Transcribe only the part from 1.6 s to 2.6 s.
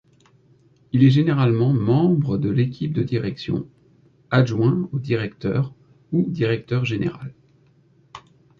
membre de